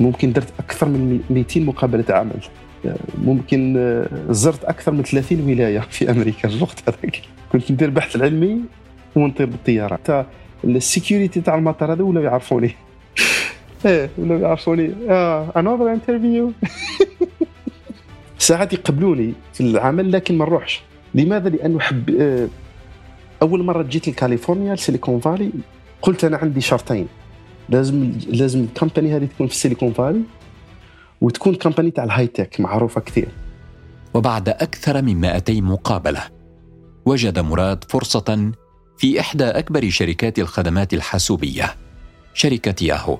ممكن 0.00 0.32
درت 0.32 0.52
أكثر 0.58 0.88
من 0.88 1.20
200 1.30 1.60
مقابلة 1.60 2.04
عمل. 2.10 2.40
ممكن 3.18 3.74
زرت 4.30 4.64
أكثر 4.64 4.92
من 4.92 5.02
30 5.02 5.40
ولاية 5.40 5.80
في 5.80 6.10
أمريكا 6.10 6.48
الوقت 6.48 6.82
هذاك. 6.88 7.22
كنت 7.52 7.70
ندير 7.72 7.90
بحث 7.90 8.16
العلمي 8.16 8.60
ونطير 9.16 9.46
بالطيارة. 9.46 9.94
حتى 9.94 10.24
ال 10.64 10.72
security 10.72 11.40
تاع 11.40 11.54
المطار 11.54 11.92
هذا 11.92 12.02
ولاو 12.02 12.24
يعرفوني. 12.24 12.74
إيه 13.86 14.10
ولاو 14.18 14.38
يعرفوني. 14.38 14.94
آه 15.08 15.52
another 15.56 15.92
interview 15.92 16.52
ساعات 18.38 18.72
يقبلوني 18.72 19.32
في 19.52 19.60
العمل 19.60 20.12
لكن 20.12 20.38
ما 20.38 20.44
نروحش. 20.44 20.82
لماذا؟ 21.14 21.48
لأنه 21.48 21.80
حب 21.80 22.10
آه، 22.20 22.48
أول 23.42 23.64
مرة 23.64 23.82
جيت 23.82 24.08
لكاليفورنيا 24.08 24.74
لسيليكون 24.74 25.20
فالي 25.20 25.50
قلت 26.02 26.24
أنا 26.24 26.36
عندي 26.36 26.60
شرطين. 26.60 27.08
لازم 27.68 28.12
لازم 28.28 28.60
ال 28.60 28.67
company 28.67 29.16
هذه 29.16 29.24
تكون 29.24 29.46
في 29.46 29.52
السيليكون 29.52 29.92
فالي 29.92 30.22
وتكون 31.20 31.54
company 31.54 31.90
تاع 31.90 32.04
ال 32.04 32.26
high 32.26 32.43
tech 32.43 32.60
معروفة 32.60 33.00
كثير. 33.00 33.28
وبعد 34.14 34.48
أكثر 34.48 35.02
من 35.02 35.20
200 35.20 35.60
مقابلة 35.60 36.22
وجد 37.06 37.38
مراد 37.38 37.84
فرصة 37.88 38.52
في 38.98 39.20
إحدى 39.20 39.44
أكبر 39.44 39.90
شركات 39.90 40.38
الخدمات 40.38 40.94
الحاسوبية 40.94 41.74
شركة 42.34 42.84
ياهو. 42.84 43.18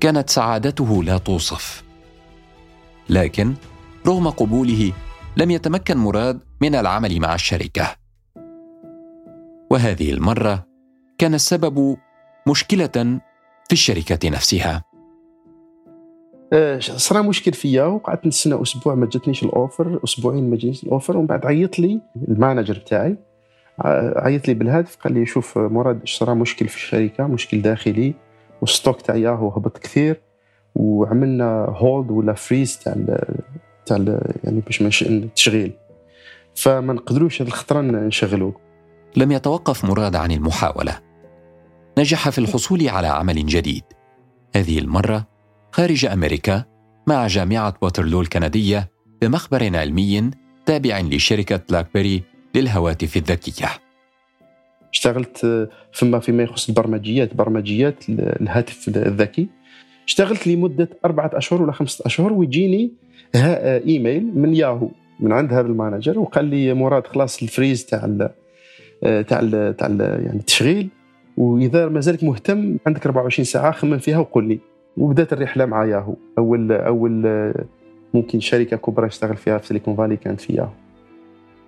كانت 0.00 0.30
سعادته 0.30 1.04
لا 1.04 1.18
توصف. 1.18 1.82
لكن 3.08 3.54
رغم 4.06 4.28
قبوله 4.28 4.92
لم 5.36 5.50
يتمكن 5.50 5.96
مراد 5.96 6.40
من 6.60 6.74
العمل 6.74 7.20
مع 7.20 7.34
الشركة. 7.34 8.05
وهذه 9.70 10.12
المرة 10.12 10.66
كان 11.18 11.34
السبب 11.34 11.96
مشكلة 12.48 13.20
في 13.66 13.72
الشركة 13.72 14.30
نفسها. 14.30 14.84
آه، 16.52 16.78
صرا 16.78 17.22
مشكل 17.22 17.52
فيا 17.52 17.84
وقعدت 17.84 18.26
نستنى 18.26 18.62
أسبوع 18.62 18.94
ما 18.94 19.06
جاتنيش 19.06 19.42
ال 19.42 19.52
offer 19.52 20.00
أسبوعين 20.04 20.50
ما 20.50 20.56
جاتنيش 20.56 20.84
ال 20.84 20.89
offer 20.89 21.16
ومن 21.16 21.26
بعد 21.26 21.46
عيط 21.46 21.78
لي 21.78 22.00
ال 22.28 22.34
manager 22.34 22.78
بتاعي. 22.78 23.16
عيط 24.16 24.48
لي 24.48 24.54
بالهاتف 24.54 24.96
قال 24.96 25.14
لي 25.14 25.26
شوف 25.26 25.58
مراد 25.58 26.00
صرا 26.04 26.34
مشكل 26.34 26.68
في 26.68 26.76
الشركة؟ 26.76 27.26
مشكل 27.26 27.62
داخلي 27.62 28.14
وال 28.60 28.71
stock 28.71 29.00
تاع 29.00 29.16
ياهو 29.16 29.48
هبط 29.48 29.78
كثير 29.78 30.20
وعملنا 30.74 31.64
hold 31.68 32.10
ولا 32.10 32.32
freeze 32.32 32.78
تاع 32.78 32.94
تاع 33.86 33.96
يعني 34.44 34.60
باش 34.60 34.82
ما 34.82 34.90
التشغيل 35.02 35.72
فما 36.54 36.92
نقدروش 36.92 37.42
هذه 37.42 37.48
الخطرة 37.48 37.80
نشغلوه 37.80 38.65
لم 39.16 39.32
يتوقف 39.32 39.84
مراد 39.84 40.16
عن 40.16 40.32
المحاولة. 40.32 40.98
نجح 41.98 42.28
في 42.28 42.38
الحصول 42.38 42.88
على 42.88 43.06
عمل 43.06 43.46
جديد. 43.46 43.82
هذه 44.56 44.78
المرة 44.78 45.26
خارج 45.72 46.04
أمريكا 46.04 46.64
مع 47.06 47.26
جامعة 47.26 47.74
ووترلو 47.82 48.20
الكندية 48.20 48.90
بمخبر 49.22 49.76
علمي 49.76 50.30
تابع 50.66 51.00
لشركة 51.00 51.60
بلاك 51.68 51.86
بيري 51.94 52.22
للهواتف 52.54 53.16
الذكية. 53.16 53.68
اشتغلت 54.92 55.68
فيما 55.92 56.18
فيما 56.18 56.42
يخص 56.42 56.68
البرمجيات 56.68 57.34
برمجيات 57.34 58.04
الهاتف 58.08 58.88
الذكي. 58.88 59.48
اشتغلت 60.06 60.46
لمدة 60.46 60.88
أربعة 61.04 61.30
أشهر 61.34 61.62
ولا 61.62 61.72
خمسة 61.72 62.06
أشهر 62.06 62.32
ويجيني 62.32 62.92
إيميل 63.34 64.38
من 64.38 64.54
ياهو 64.54 64.88
من 65.20 65.32
عند 65.32 65.52
هذا 65.52 65.66
ال 65.66 65.73
manager 65.73 66.18
وقال 66.18 66.44
لي 66.44 66.74
مراد 66.74 67.06
خلاص 67.06 67.42
ال 67.42 67.48
freeze 67.48 67.86
تاع 67.86 68.04
تاع 69.02 69.40
ال 69.42 69.76
تاع 69.76 69.86
ال 69.86 70.00
يعني 70.00 70.38
التشغيل. 70.38 70.88
وإذا 71.36 71.88
مازالك 71.88 72.24
مهتم 72.24 72.76
عندك 72.86 73.06
24 73.06 73.44
ساعة 73.44 73.72
خمم 73.72 73.98
فيها 73.98 74.18
وقول 74.18 74.48
لي. 74.48 74.58
وبدات 74.96 75.32
الرحلة 75.32 75.64
مع 75.64 75.84
ياهو 75.84 76.14
اول 76.38 76.72
أول 76.72 77.26
ممكن 78.14 78.40
شركة 78.40 78.76
كبرى 78.76 79.06
اشتغل 79.06 79.36
فيها 79.36 79.58
في 79.58 79.66
سيليكون 79.66 79.96
فالي 79.96 80.16
كانت 80.16 80.40
في 80.40 80.52
ياهو 80.52 80.70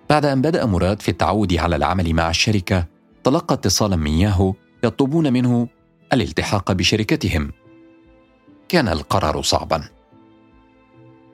بعد 0.09 0.25
أن 0.25 0.41
بدأ 0.41 0.65
مراد 0.65 1.01
في 1.01 1.09
التعود 1.09 1.53
على 1.53 1.75
العمل 1.75 2.13
مع 2.13 2.29
الشركة 2.29 2.85
تلقى 3.23 3.55
اتصالا 3.55 3.95
من 3.95 4.11
ياهو 4.11 4.53
يطلبون 4.83 5.33
منه 5.33 5.67
الالتحاق 6.13 6.71
بشركتهم. 6.71 7.51
كان 8.69 8.87
القرار 8.87 9.41
صعبا. 9.41 9.83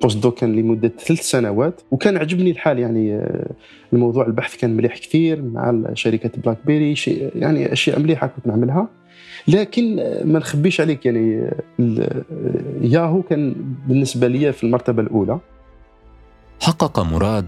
post 0.02 0.28
كان 0.28 0.56
لمدة 0.56 0.92
ثلاث 1.00 1.22
سنوات 1.22 1.82
وكان 1.92 2.18
عجبني 2.18 2.52
الحال 2.52 2.80
يعني 2.80 3.16
آه، 3.16 3.52
الموضوع 3.94 4.26
البحث 4.26 4.58
كان 4.58 4.78
مليح 4.78 4.98
كثير 4.98 5.42
مع 5.42 5.82
شركة 5.94 6.32
بلاك 6.38 6.58
بيري 6.66 6.96
شيء 6.96 7.32
يعني 7.36 7.74
أشياء 7.74 8.00
مليحة 8.00 8.28
كنت 8.28 8.48
نعملها. 8.48 8.88
لكن 9.48 10.00
آه، 10.00 10.24
ما 10.24 10.40
نخبيش 10.40 10.82
عليك 10.82 11.06
يعني 11.06 11.50
آه، 11.80 12.24
ياهو 12.82 13.22
كان 13.22 13.56
بالنسبة 13.88 14.28
لي 14.28 14.54
في 14.54 14.64
المرتبة 14.64 15.02
الأولى. 15.02 15.40
حقق 16.62 17.00
مراد 17.00 17.48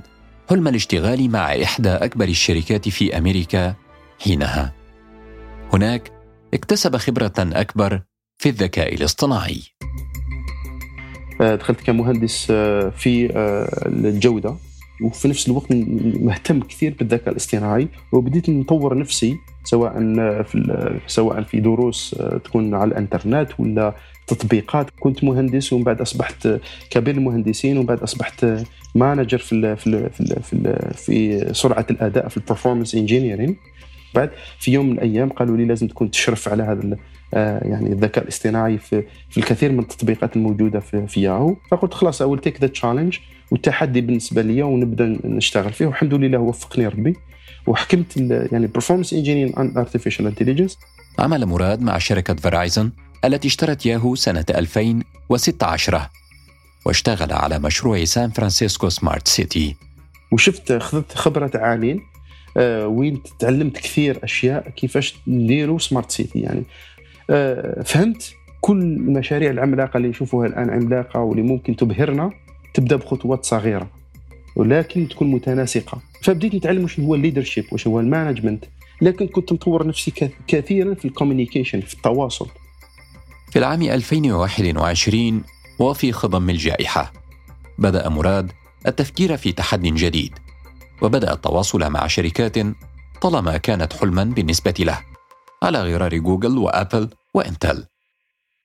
حلم 0.49 0.67
الاشتغال 0.67 1.31
مع 1.31 1.63
إحدى 1.63 1.89
أكبر 1.89 2.25
الشركات 2.25 2.89
في 2.89 3.17
أمريكا 3.17 3.75
حينها. 4.19 4.73
هناك 5.73 6.11
اكتسب 6.53 6.97
خبرة 6.97 7.33
أكبر 7.37 8.01
في 8.37 8.49
الذكاء 8.49 8.95
الاصطناعي. 8.95 9.61
آه، 9.81 10.06
دخلت 11.39 11.81
كمهندس 11.81 12.47
آه، 12.51 12.89
في 12.89 13.37
آه، 13.37 13.87
الجودة. 13.87 14.55
وفي 15.03 15.27
نفس 15.27 15.47
الوقت 15.47 15.67
مهتم 16.21 16.59
كثير 16.59 16.95
بالذكاء 16.99 17.29
الاصطناعي. 17.29 17.87
وبديت 18.11 18.49
نطور 18.49 18.97
نفسي 18.97 19.35
سواء 19.63 19.93
في 20.43 20.99
سواء 21.07 21.43
في 21.43 21.59
دروس 21.59 22.15
تكون 22.43 22.73
على 22.73 22.87
الانترنت 22.87 23.49
ولا 23.59 23.95
تطبيقات. 24.27 24.89
كنت 24.99 25.23
مهندس 25.23 25.73
ومن 25.73 25.83
بعد 25.83 26.01
أصبحت 26.01 26.59
كبير 26.89 27.15
المهندسين 27.15 27.77
ومن 27.77 27.85
بعد 27.85 27.99
أصبحت 27.99 28.45
manager 28.95 29.37
في 29.37 29.75
في 29.75 30.09
في 30.09 30.41
في, 30.43 30.93
في 30.95 31.47
سرعة 31.53 31.85
الأداء 31.89 32.27
في 32.27 32.37
ال 32.37 32.42
performance 32.42 32.95
engineering 32.95 33.55
بعد 34.15 34.29
في 34.59 34.71
يوم 34.71 34.85
من 34.85 34.91
الأيام 34.91 35.29
قالوا 35.29 35.57
لي 35.57 35.65
لازم 35.65 35.87
تكون 35.87 36.11
تشرف 36.11 36.49
على 36.49 36.63
هذا 36.63 36.81
آه، 36.81 36.97
يعني 37.33 37.91
الذكاء 37.91 38.23
الاصطناعي 38.23 38.77
في, 38.77 39.03
في 39.29 39.37
الكثير 39.37 39.71
من 39.71 39.79
التطبيقات 39.79 40.35
الموجودة 40.35 40.79
في, 40.79 41.07
في 41.07 41.21
ياهو. 41.21 41.55
فقلت 41.71 41.93
خلاص 41.93 42.21
I'll 42.21 42.39
take 42.39 42.61
the 42.61 42.67
challenge 42.67 43.17
والتحدي 43.51 44.01
بالنسبة 44.01 44.41
لي 44.41 44.63
ونبدأ 44.63 45.19
نشتغل 45.25 45.73
فيه. 45.73 45.85
والحمد 45.85 46.13
لله 46.13 46.37
وفقني 46.37 46.87
ربي. 46.87 47.15
وحكمت 47.67 48.17
يعني 48.51 48.67
performance 48.67 49.13
engineer 49.13 49.59
and 49.59 49.77
artificial 49.77 50.27
intelligence 50.27 50.77
عمل 51.19 51.45
مراد 51.45 51.81
مع 51.81 51.97
شركة 51.97 52.35
فرايزن 52.35 52.91
التي 53.25 53.47
اشترت 53.47 53.85
ياهو 53.85 54.15
سنة 54.15 54.45
2016 54.49 56.09
واشتغل 56.85 57.33
على 57.33 57.59
مشروع 57.59 58.03
سان 58.03 58.29
فرانسيسكو 58.29 58.89
smart 58.89 59.27
city 59.27 59.75
وشفت 60.31 60.71
اخذت 60.71 61.13
خبرة 61.13 61.51
عامين 61.55 62.01
آه، 62.57 62.87
وين 62.87 63.21
تعلمت 63.39 63.77
كثير 63.77 64.19
أشياء 64.23 64.69
كيفاش 64.69 65.15
نديروا 65.27 65.79
smart 65.79 66.11
city 66.11 66.39
يعني 66.39 66.59
آه، 66.59 66.96
فهمت؟ 67.85 68.33
كل 68.61 68.81
المشاريع 68.81 69.51
العملاقة 69.51 69.97
اللي 69.97 70.07
نشوفوها 70.07 70.47
الآن 70.47 70.69
عملاقة 70.69 71.19
واللي 71.19 71.43
ممكن 71.43 71.75
تبهرنا 71.75 72.31
تبدأ 72.73 72.95
بخطوات 72.95 73.45
صغيرة 73.45 73.89
ولكن 74.55 75.07
تكون 75.07 75.31
متناسقة. 75.31 76.01
فبديت 76.21 76.55
نتعلم 76.55 76.83
وش 76.83 76.99
هو 76.99 77.15
ال 77.15 77.20
leadership 77.20 77.65
وش 77.71 77.87
هو 77.87 77.99
ال 77.99 78.05
management 78.05 78.65
لكن 79.01 79.27
كنت 79.27 79.53
مطور 79.53 79.87
نفسي 79.87 80.31
كثيرا 80.47 80.93
في 80.93 81.05
ال 81.05 81.10
communication 81.10 81.81
في 81.81 81.93
التواصل. 81.93 82.47
في 83.51 83.59
العام 83.59 83.81
2021 83.81 85.43
وفي 85.79 86.11
خضم 86.11 86.49
الجائحة. 86.49 87.13
بدأ 87.77 88.09
مراد 88.09 88.51
التفكير 88.87 89.37
في 89.37 89.51
تحد 89.51 89.81
جديد 89.81 90.31
وبدأ 91.01 91.33
التواصل 91.33 91.89
مع 91.89 92.07
شركات 92.07 92.55
طالما 93.21 93.57
كانت 93.57 93.93
حلما 93.93 94.23
بالنسبة 94.23 94.73
له. 94.79 95.16
على 95.63 95.93
غرار 95.93 96.17
جوجل 96.17 96.57
وآبل 96.57 97.09
وإنتل. 97.33 97.85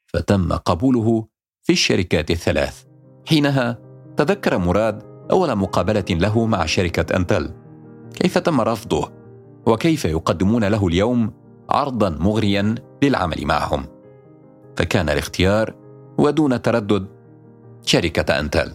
فتم 0.06 0.52
قبوله 0.52 1.26
في 1.62 1.72
الشركات 1.72 2.30
الثلاث. 2.30 2.84
حينها 3.28 3.78
تذكر 4.16 4.58
مراد 4.58 5.02
أول 5.30 5.56
مقابلة 5.56 6.04
له 6.10 6.46
مع 6.46 6.66
شركة 6.66 7.16
إنتل. 7.16 7.54
كيف 8.14 8.38
تم 8.38 8.60
رفضه؟ 8.60 9.12
وكيف 9.66 10.04
يقدمون 10.04 10.64
له 10.64 10.86
اليوم 10.86 11.32
عرضا 11.70 12.10
مغريا 12.10 12.74
للعمل 13.02 13.46
معهم؟ 13.46 13.86
فكان 14.76 15.08
الاختيار 15.08 15.74
ودون 16.18 16.62
تردد 16.62 17.06
شركة 17.86 18.40
إنتل. 18.40 18.72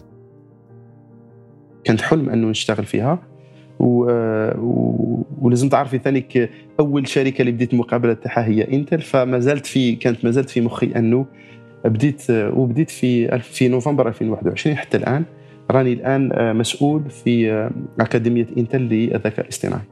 كانت 1.84 2.00
حلم 2.00 2.30
أنه 2.30 2.46
نشتغل 2.46 2.84
فيها. 2.84 3.27
و... 3.80 4.10
ولازم 5.40 5.68
تعرفي 5.68 5.98
ثاني 5.98 6.48
أول 6.80 7.08
شركة 7.08 7.40
اللي 7.40 7.52
بديت 7.52 7.72
المقابله 7.72 8.12
تاعها 8.12 8.46
هي 8.46 8.72
انتل 8.72 9.00
فما 9.00 9.38
زالت 9.38 9.66
في 9.66 9.96
كانت 9.96 10.24
ما 10.24 10.30
زالت 10.30 10.50
في 10.50 10.60
مخي 10.60 10.92
أنه 10.96 11.26
بديت 11.84 12.30
وبديت 12.30 12.90
في 12.90 13.38
في 13.38 13.68
نوفمبر 13.68 14.08
2021 14.08 14.76
حتى 14.76 14.96
الآن 14.96 15.24
راني 15.70 15.92
الآن 15.92 16.56
مسؤول 16.56 17.10
في 17.10 17.70
أكاديمية 18.00 18.46
انتل 18.56 18.80
للذكاء 18.80 19.40
الاصطناعي. 19.40 19.82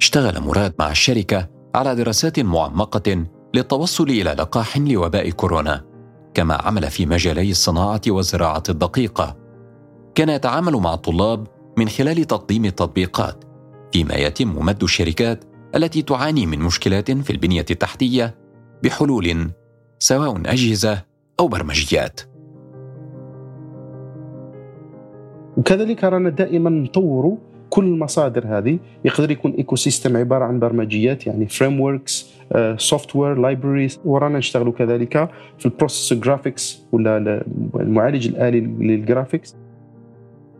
اشتغل 0.00 0.40
مراد 0.40 0.74
مع 0.78 0.90
الشركة 0.90 1.48
على 1.74 1.94
دراسات 1.94 2.40
معمقة 2.40 3.24
للتوصل 3.54 4.04
إلى 4.04 4.30
لقاح 4.30 4.78
لوباء 4.78 5.30
كورونا 5.30 5.84
كما 6.34 6.54
عمل 6.54 6.82
في 6.82 7.06
مجالي 7.06 7.50
الصناعة 7.50 8.00
والزراعة 8.08 8.62
الدقيقة 8.68 9.36
كان 10.14 10.28
يتعامل 10.28 10.72
مع 10.72 10.94
الطلاب 10.94 11.46
من 11.76 11.88
خلال 11.88 12.24
تقديم 12.24 12.64
التطبيقات 12.64 13.44
فيما 13.92 14.14
يتم 14.14 14.64
مد 14.66 14.82
الشركات 14.82 15.44
التي 15.74 16.02
تعاني 16.02 16.46
من 16.46 16.58
مشكلات 16.58 17.10
في 17.10 17.30
البنية 17.30 17.64
التحتية 17.70 18.34
بحلول 18.82 19.50
سواء 19.98 20.36
أجهزة 20.46 21.02
أو 21.40 21.48
برمجيات. 21.48 22.20
وكذلك 25.56 26.04
رانا 26.04 26.30
دائما 26.30 26.70
نطوروا 26.70 27.36
كل 27.70 27.84
المصادر 27.84 28.58
هذه. 28.58 28.78
يقدر 29.04 29.30
يكون 29.30 29.52
ecosystem 29.52 30.16
عبارة 30.16 30.44
عن 30.44 30.58
برمجيات 30.58 31.26
يعني 31.26 31.46
frameworks 31.46 32.32
software 32.76 33.34
libraries 33.34 34.00
ورانا 34.04 34.38
نشتغلوا 34.38 34.72
كذلك 34.72 35.30
في 35.58 35.66
ال 35.66 35.72
process 35.72 36.18
graphics 36.18 36.82
ولا 36.92 37.44
المعالج 37.74 38.28
الآلي 38.28 38.60
لل 38.60 38.79
graphics 38.79 39.56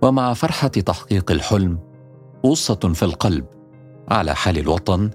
ومع 0.02 0.34
فرحة 0.34 0.68
تحقيق 0.68 1.30
الحلم 1.30 1.78
غصه 2.46 2.92
في 2.94 3.02
القلب 3.02 3.44
على 4.08 4.34
حال 4.34 4.58
الوطن 4.58 5.10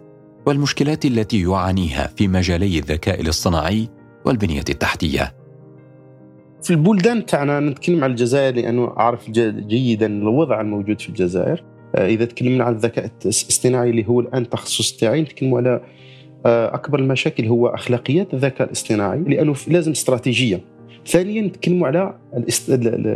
والمشكلات 0.45 1.05
التي 1.05 1.41
يعانيها 1.41 2.07
في 2.07 2.27
مجالي 2.27 2.79
الذكاء 2.79 3.21
الاصطناعي 3.21 3.87
والبنية 4.25 4.63
التحتية. 4.69 5.33
في 6.63 6.71
البلدان 6.71 7.25
تاعنا 7.25 7.59
نتكلم 7.59 8.03
عن 8.03 8.11
الجزائر 8.11 8.55
لأنه 8.55 8.93
أعرف 8.97 9.29
جيدا 9.31 10.05
الوضع 10.05 10.61
الموجود 10.61 11.01
في 11.01 11.09
الجزائر. 11.09 11.63
آه، 11.95 12.07
إذا 12.07 12.25
تكلمنا 12.25 12.63
عن 12.63 12.73
الذكاء 12.73 13.11
الاصطناعي 13.25 13.89
اللي 13.89 14.07
هو 14.07 14.19
الآن 14.19 14.49
تخصص 14.49 14.97
تاعي 14.97 15.21
نتكلم 15.21 15.55
على 15.55 15.81
آه، 16.45 16.75
أكبر 16.75 16.99
المشاكل 16.99 17.45
هو 17.45 17.67
أخلاقيات 17.67 18.33
الذكاء 18.33 18.67
الاصطناعي 18.67 19.19
لأنه 19.19 19.55
لازم 19.67 19.91
استراتيجية. 19.91 20.61
ثانيا 21.07 21.41
نتكلم 21.41 21.83
على 21.83 22.13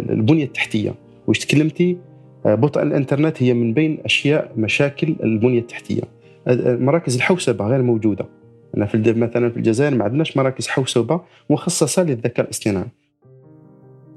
البنية 0.10 0.44
التحتية 0.44 0.96
واش 1.28 1.40
تكلمتي 1.40 1.98
آه، 2.46 2.56
بطء 2.56 2.82
الإنترنت 2.82 3.44
هي 3.44 3.54
من 3.54 3.74
بين 3.74 4.02
أشياء 4.06 4.52
مشاكل 4.58 5.16
البنية 5.24 5.60
التحتية. 5.60 6.02
مراكز 6.68 7.16
الحوسبة 7.16 7.68
غير 7.68 7.82
موجودة. 7.82 8.26
أنا 8.78 8.86
في 8.86 9.14
مثلا 9.14 9.50
في 9.50 9.58
الجزائر 9.58 9.96
ما 9.96 10.04
عندناش 10.04 10.38
مراكز 10.38 10.68
حوسبة 10.68 11.22
مخصصة 11.50 12.04
للذكاء 12.04 12.46
الاصطناعي. 12.46 12.88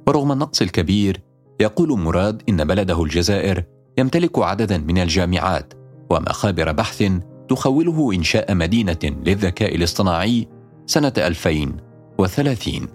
ورغم 0.09 0.33
النقص 0.33 0.63
الكبير 0.63 1.21
يقول 1.61 1.99
مراد 1.99 2.43
إن 2.49 2.65
بلده 2.65 3.03
الجزائر 3.03 3.63
يمتلك 3.99 4.39
عددا 4.39 4.79
من 4.79 4.99
الجامعات 4.99 5.75
ومخابر 6.11 6.73
بحث 6.73 7.05
تخوله 7.49 8.13
إنشاء 8.15 8.55
مدينة 8.55 8.99
للذكاء 9.05 9.75
الاصطناعي 9.75 10.49
سنة 10.87 11.13
2030 11.19 12.89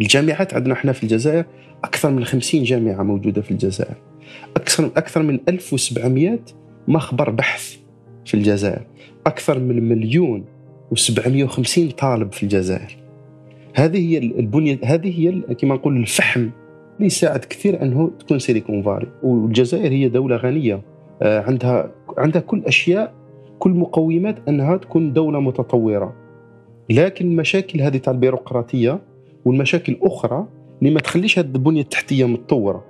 الجامعات 0.00 0.54
عندنا 0.54 0.74
إحنا 0.74 0.92
في 0.92 1.02
الجزائر 1.02 1.44
أكثر 1.84 2.10
من 2.10 2.24
50 2.24 2.62
جامعة 2.62 3.02
موجودة 3.02 3.42
في 3.42 3.50
الجزائر. 3.50 3.94
أكثر 4.56 4.86
أكثر 4.86 5.22
من 5.22 5.40
1700 5.48 6.38
مخبر 6.88 7.30
بحث 7.30 7.76
في 8.24 8.34
الجزائر. 8.34 8.86
أكثر 9.26 9.58
من 9.58 9.88
مليون 9.88 10.44
و750 10.94 11.92
طالب 11.98 12.32
في 12.32 12.42
الجزائر. 12.42 12.96
هذه 13.74 14.10
هي 14.10 14.18
البنيه 14.18 14.78
هذه 14.84 15.20
هي 15.20 15.54
كما 15.54 15.74
نقول 15.74 15.96
الفحم 15.96 16.40
اللي 16.96 17.06
يساعد 17.06 17.44
كثير 17.44 17.82
أنه 17.82 18.10
تكون 18.18 18.38
سيليكون 18.38 18.82
فالي. 18.82 19.06
والجزائر 19.22 19.92
هي 19.92 20.08
دولة 20.08 20.36
غنية. 20.36 20.82
آه، 21.22 21.40
عندها 21.40 21.90
عندها 22.18 22.42
كل 22.42 22.62
أشياء 22.66 23.14
كل 23.58 23.70
مقومات 23.70 24.36
أنها 24.48 24.76
تكون 24.76 25.12
دولة 25.12 25.40
متطورة. 25.40 26.14
لكن 26.90 27.30
المشاكل 27.30 27.80
هذه 27.80 27.96
تاع 27.96 28.12
البيروقراطية 28.12 29.00
والمشاكل 29.44 29.92
الاخرى 29.92 30.46
اللي 30.82 30.94
ما 30.94 31.00
تخليش 31.00 31.38
هذه 31.38 31.46
البنية 31.46 31.80
التحتية 31.80 32.24
متطورة. 32.24 32.84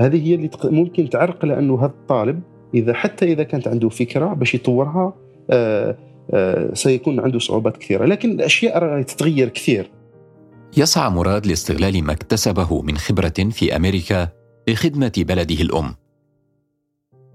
هذه 0.00 0.28
هي 0.28 0.34
اللي 0.34 0.50
ممكن 0.64 1.10
تعرق 1.10 1.44
لأنه 1.44 1.78
هذا 1.78 1.86
الطالب 1.86 2.40
إذا 2.74 2.94
حتى 2.94 3.32
إذا 3.32 3.42
كانت 3.42 3.68
عنده 3.68 3.88
فكرة 3.88 4.34
باش 4.34 4.54
يطورها 4.54 5.14
آه، 5.50 5.96
آه، 6.30 6.74
سيكون 6.74 7.20
عنده 7.20 7.38
صعوبات 7.38 7.76
كثيرة. 7.76 8.04
لكن 8.04 8.30
الأشياء 8.30 8.78
راح 8.78 9.02
تتغير 9.02 9.48
كثير. 9.48 9.90
يسعى 10.76 11.10
مراد 11.10 11.46
لاستغلال 11.46 12.04
ما 12.04 12.12
اكتسبه 12.12 12.82
من 12.82 12.96
خبرة 12.96 13.34
في 13.50 13.76
أمريكا 13.76 14.28
لخدمة 14.68 15.12
بلده 15.16 15.62
الأم. 15.62 15.94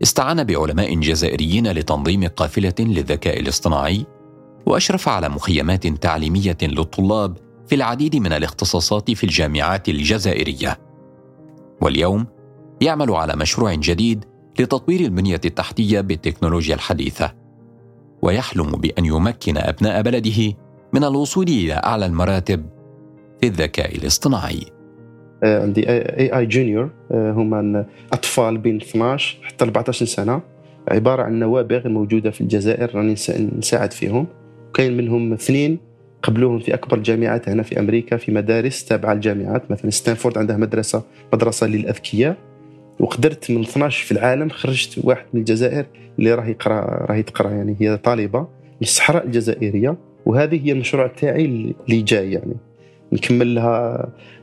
استعان 0.03 0.43
بعلماء 0.43 0.99
جزائريين 0.99 1.71
لتنظيم 1.71 2.27
قافلة 2.27 2.73
للذكاء 2.79 3.39
الاصطناعي 3.39 4.05
وأشرف 4.65 5.09
على 5.09 5.29
مخيمات 5.29 5.87
تعليمية 5.87 6.57
للطلاب 6.61 7.37
في 7.71 7.75
العديد 7.75 8.15
من 8.15 8.33
الاختصاصات 8.33 9.11
في 9.11 9.23
الجامعات 9.23 9.89
الجزائرية. 9.89 10.77
واليوم 11.81 12.25
يعمل 12.81 13.11
على 13.11 13.33
مشروع 13.35 13.73
جديد 13.73 14.25
لتطوير 14.59 14.99
البنيه 14.99 15.41
التحتية 15.45 16.01
بالتكنولوجيا 16.01 16.75
الحديثة. 16.75 17.33
ويحلم 18.21 18.71
بأن 18.71 19.05
يمكن 19.05 19.57
أبناء 19.57 20.01
بلده 20.01 20.53
من 20.93 21.03
الوصول 21.03 21.47
إلى 21.47 21.73
أعلى 21.73 22.05
المراتب 22.05 22.65
في 23.41 23.47
الذكاء 23.47 23.95
الاصطناعي. 23.95 24.65
آه، 25.43 25.61
عندي 25.61 25.89
اي 25.89 26.37
اي 26.37 26.45
جونيور 26.45 26.89
هم 27.11 27.85
أطفال 28.13 28.57
بين 28.57 28.75
12 28.75 29.39
حتى 29.43 29.65
14 29.65 30.05
سنة. 30.05 30.41
عبارة 30.87 31.23
عن 31.23 31.39
نوابغ 31.39 31.87
موجودة 31.87 32.31
في 32.31 32.41
الجزائر 32.41 32.95
راني 32.95 33.15
نساعد 33.57 33.93
فيهم. 33.93 34.27
كاين 34.73 34.97
منهم 34.97 35.33
اثنين 35.33 35.90
قبلوهم 36.23 36.59
في 36.59 36.73
أكبر 36.73 36.97
الجامعات 36.97 37.49
هنا 37.49 37.63
في 37.63 37.79
أمريكا 37.79 38.17
في 38.17 38.31
مدارس 38.31 38.85
تابعة 38.85 39.13
للجامعات. 39.13 39.71
مثلا 39.71 39.89
ستانفورد 39.89 40.37
عندها 40.37 40.57
مدرسة 40.57 41.03
مدرسة 41.33 41.67
للأذكياء. 41.67 42.37
وقدرت 42.99 43.51
من 43.51 43.61
12 43.61 44.05
في 44.05 44.11
العالم 44.11 44.49
خرجت 44.49 44.99
واحد 45.03 45.25
من 45.33 45.39
الجزائر 45.39 45.85
اللي 46.19 46.35
راه 46.35 46.45
يقرأ 46.45 47.05
راه 47.05 47.21
تقرا 47.21 47.49
يعني 47.49 47.75
هي 47.79 47.97
طالبة 47.97 48.39
من 48.39 48.47
الصحراء 48.81 49.25
الجزائرية. 49.25 49.97
وهذه 50.25 50.67
هي 50.67 50.71
المشروع 50.71 51.07
تاعي 51.07 51.45
اللي 51.45 52.01
جاي 52.01 52.31
يعني 52.31 52.55
نكمل 53.13 53.55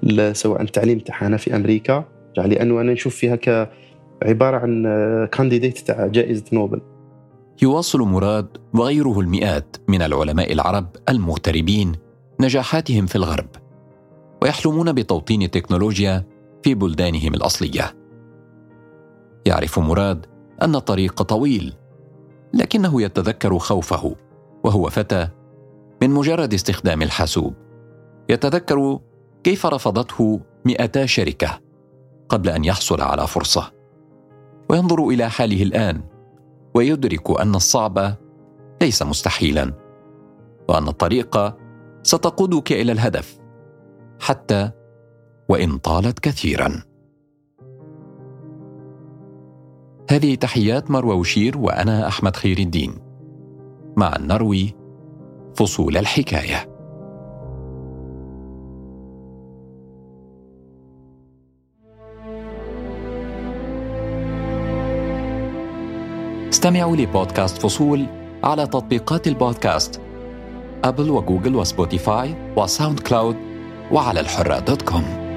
لها 0.02 0.32
سواء 0.32 0.62
التعليم 0.62 0.98
تاعها 0.98 1.36
في 1.36 1.56
أمريكا. 1.56 2.04
لأنه 2.36 2.80
أنا 2.80 2.92
نشوف 2.92 3.16
فيها 3.16 3.36
كعباره 3.36 4.56
عن 4.56 4.84
كانديديت 5.32 5.78
تاع 5.78 6.06
جائزة 6.06 6.44
نوبل. 6.52 6.80
يواصل 7.62 8.00
مراد 8.00 8.48
وغيره 8.74 9.20
المئات 9.20 9.76
من 9.88 10.02
العلماء 10.02 10.52
العرب 10.52 10.86
المغتربين 11.08 11.92
نجاحاتهم 12.40 13.06
في 13.06 13.16
الغرب 13.16 13.48
ويحلمون 14.42 14.92
بتوطين 14.92 15.42
التكنولوجيا 15.42 16.24
في 16.62 16.74
بلدانهم 16.74 17.34
الأصلية. 17.34 17.96
يعرف 19.46 19.78
مراد 19.78 20.26
أن 20.62 20.74
الطريق 20.74 21.22
طويل 21.22 21.74
لكنه 22.54 23.02
يتذكر 23.02 23.58
خوفه 23.58 24.16
وهو 24.64 24.88
فتى 24.88 25.28
من 26.02 26.10
مجرد 26.10 26.54
استخدام 26.54 27.02
الحاسوب. 27.02 27.54
يتذكر 28.28 28.98
كيف 29.44 29.66
رفضته 29.66 30.40
مئتا 30.64 31.06
شركة 31.06 31.60
قبل 32.28 32.48
أن 32.48 32.64
يحصل 32.64 33.00
على 33.00 33.26
فرصة. 33.26 33.72
وينظر 34.70 35.08
إلى 35.08 35.30
حاله 35.30 35.62
الآن 35.62 36.02
ويدرك 36.78 37.40
أن 37.40 37.54
الصعب 37.54 38.14
ليس 38.82 39.02
مستحيلا 39.02 39.72
وأن 40.68 40.88
الطريق 40.88 41.54
ستقودك 42.02 42.72
إلى 42.72 42.92
الهدف 42.92 43.38
حتى 44.20 44.70
وإن 45.48 45.78
طالت 45.78 46.18
كثيرا. 46.18 46.82
هذه 50.10 50.34
تحيات 50.34 50.90
مروى 50.90 51.14
وشير 51.14 51.58
وأنا 51.58 52.08
أحمد 52.08 52.36
خير 52.36 52.58
الدين. 52.58 52.94
مع 53.96 54.16
النروي 54.16 54.74
فصول 55.56 55.96
الحكاية. 55.96 56.77
استمعوا 66.48 66.96
لبودكاست 66.96 67.62
فصول 67.62 68.06
على 68.44 68.66
تطبيقات 68.66 69.28
البودكاست 69.28 70.00
أبل 70.84 71.11
وجوجل 71.11 71.56
وسبوتيفاي 71.56 72.52
وساوند 72.56 73.00
كلاود 73.00 73.37
وعلى 73.92 74.20
الحرة 74.20 74.58
دوت 74.58 74.82
كوم. 74.82 75.27